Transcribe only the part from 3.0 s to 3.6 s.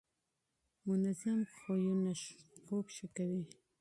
کوي.